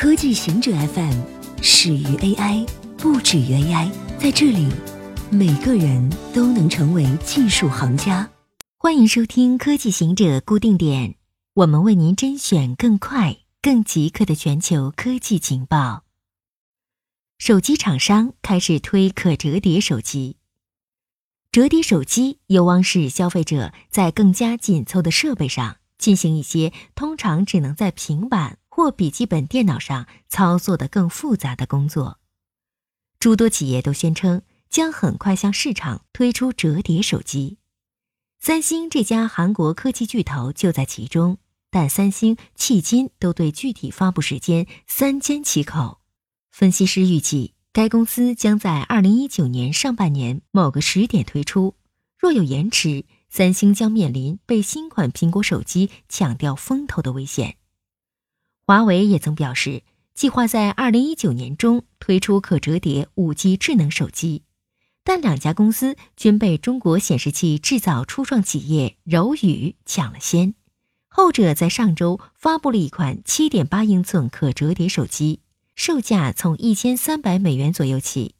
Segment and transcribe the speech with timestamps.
[0.00, 1.20] 科技行者 FM
[1.60, 2.66] 始于 AI，
[2.96, 3.92] 不止于 AI。
[4.18, 4.66] 在这里，
[5.30, 8.30] 每个人都能成为技术行家。
[8.78, 11.16] 欢迎收听科技行者固定点，
[11.52, 16.04] 我们为您甄选更快、更即刻的全球科技情报。
[17.36, 20.38] 手机厂商开始推可折叠手机。
[21.52, 32.18] 折叠手机有望使消费者在更加紧凑的设备上进行一些通常只能在平板或笔记本电脑上操作的更复杂的工作。
[33.18, 34.40] 诸多企业都宣称
[34.70, 37.58] 将很快向市场推出折叠手机。
[38.40, 41.36] 三星这家韩国科技巨头就在其中，
[41.70, 46.00] 但三星迄今都对具体发布时间三缄其口。
[46.50, 51.74] 分析师预计，该公司将在二零一九年上半年某个时点推出。
[52.18, 57.58] 若有延迟，三星将面临被新款苹果手机抢掉风头的危险。
[58.70, 59.82] 华为也曾表示，
[60.14, 64.44] 计划在二零一九年中推出可折叠五 G 智能手机。
[65.02, 70.54] 但两家公司均被中国显示器制造初创企业柔宇抢了先。
[71.08, 75.40] 后者在上周发布了一款7.8英寸可折叠手机，
[75.74, 78.36] 售价从1300美元左右起。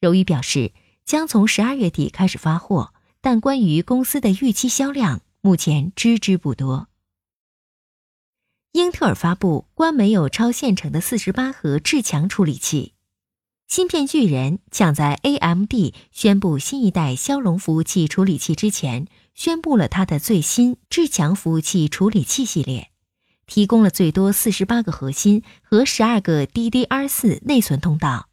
[0.00, 0.72] 柔宇表示
[1.04, 6.88] 将从12月底开始发货，但关于公司的预期销量，目前知之不多。
[8.72, 12.94] 英特尔发布关没有超线程的48核至强处理器。
[13.66, 15.72] 芯片巨人抢在 AMD
[16.12, 22.90] 宣布新一代骁龙服务器处理器之前，宣布了它的最新至强服务器处理器系列，
[23.46, 28.28] 提供了最多四十八个核心和十二个 DDR4 内存通道。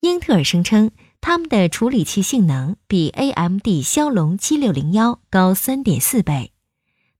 [0.00, 0.90] 英特尔声称，
[1.22, 6.52] 他们的处理器性能比 AMD 骁龙七六零幺高三点四倍。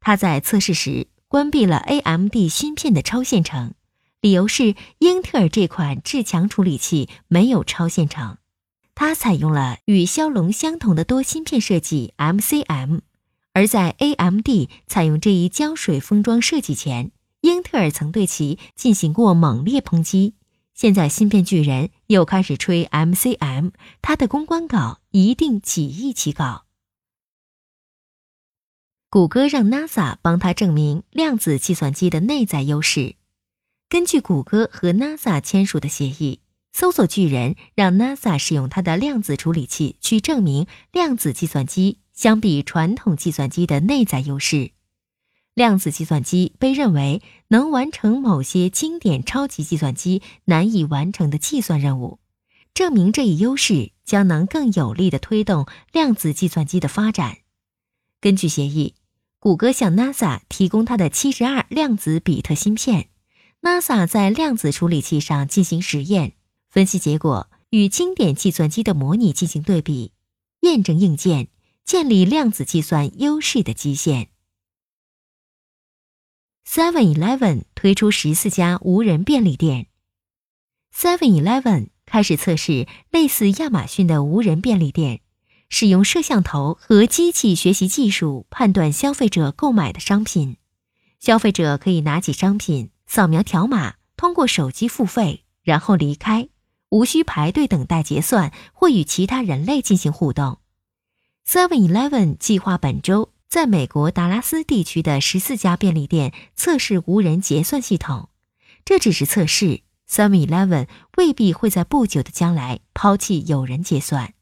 [0.00, 3.72] 它在测试时关闭了 AMD 芯片的超线程。
[4.20, 8.36] 理由是英特尔这款至强处理器没有超线程，
[8.94, 13.00] 它采用了与骁龙相同的多芯片设计 MCM，
[13.54, 14.46] 而在 AMD
[14.86, 20.34] 采用这一胶水封装设计前，英特尔曾对其进行过猛烈抨击。
[20.74, 23.70] 现在芯片巨人又开始吹 MCM，
[24.02, 26.61] 它的公关稿一定几亿起稿。
[29.12, 33.16] 谷歌让 NASA 帮他证明量子计算机的内在优势。
[33.90, 36.40] 根据谷歌和 NASA 签署的协议，
[36.72, 44.70] 搜索巨人让 NASA 使用它的量子处理器去证明量子计算机相比传统计算机的内在优势。
[45.52, 52.18] 量子计算机被认为能完成某些经典超级计算机难以完成的计算任务。
[52.72, 57.36] 证明这一优势将能更有力地推动量子计算机的发展。
[58.22, 58.94] 根据协议，
[59.42, 63.08] 谷歌向 NASA 提供它的七十二量子比特芯片。
[63.60, 66.34] NASA 在量子处理器上进行实验，
[66.70, 70.12] 分析结果与经典计算机的模拟进行对比，
[70.60, 71.48] 验证硬件，
[71.84, 74.28] 建立量子计算优势的基线。
[76.64, 79.88] Seven Eleven 推出十四家无人便利店。
[80.94, 85.21] Seven Eleven 开始测试类似亚马逊的无人便利店，
[85.72, 90.58] 使用摄像头和机器学习技术判断消费者购买的商品，
[91.18, 92.90] 消费者可以拿起商品。
[93.06, 96.50] 扫描条码，通过手机付费，然后离开，
[96.90, 100.58] 无需排队等待结算或与其他人类进行互动。
[101.46, 108.28] Seven Eleven 计划本周在美国达拉斯地区的十四家便利店测试无人结算系统。
[108.84, 114.34] 这只是测试，Seven Eleven 未必会在不久的将来抛弃有人结算，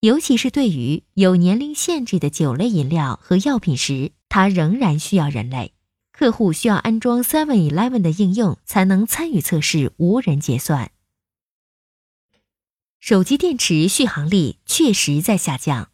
[0.00, 5.74] 尤其是对于有年龄限制的酒类饮料和药品时，它仍然需要人类。
[6.10, 10.90] 客户需要安装 Seven Eleven 的应用才能参与测试无人结算。
[12.98, 15.90] 手机电池续航力确实在下降，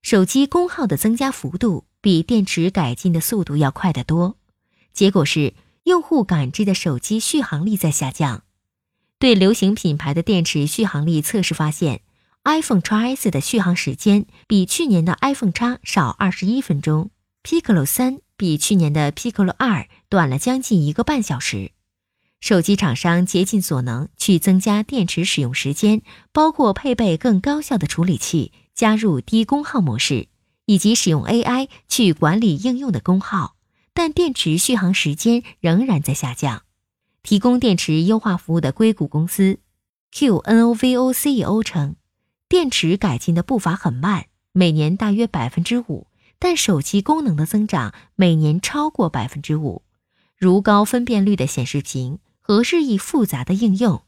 [0.00, 4.36] 手机功耗的增加幅度比电池改进的速度要快得多。
[4.94, 5.52] 结果是，
[5.84, 8.44] 用户感知的手机续航力在下降。
[9.18, 12.02] 对流行品牌的电池续航力测试发现
[12.46, 17.10] ，iPhone X S 的续航时间比去年的 iPhone X 少二十一分钟
[17.42, 18.20] ，Piccolo 三。
[18.38, 21.72] 比去年的 Piccolo 二短了将近一个半小时。
[22.38, 26.02] 手机厂商竭尽所能去增加电池使用时间，
[26.32, 30.28] 包括配备更高效的处理器、加入低功耗模式，
[30.66, 33.56] 以及使用 AI 去管理应用的功耗，
[33.94, 36.64] 但电池续航时间仍然在下降。
[37.22, 39.60] 提供电池优化服务的硅谷公司
[40.12, 41.96] QNOVO CEO 称，
[42.48, 46.06] 电池改进的步伐很慢，每年大约百分之五。
[46.38, 49.82] 但手机功能的增长每年超过百分之五，
[50.36, 54.02] 如高分辨率的显示屏、和日益复杂的应用。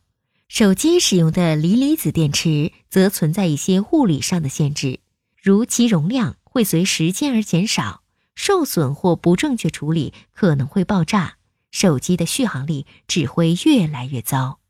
[0.46, 5.00] 手机使用的锂离子电池则存在一些物理上的限制，
[5.42, 8.02] 如其容量会随时间而减少，
[8.34, 11.38] 受损或不正确处理可能会爆炸，
[11.70, 14.60] 手机的续航力只会越来越糟。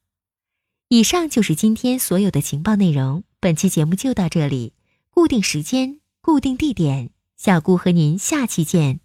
[0.88, 4.72] 以上就是今天所有的情报内容，本期节目就到这里，
[5.10, 8.98] 固定时间，固定地点，小顾和您下期见。